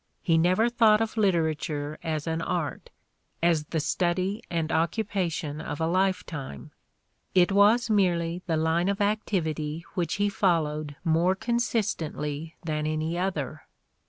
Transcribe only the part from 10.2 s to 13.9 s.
followed more consistently than any other.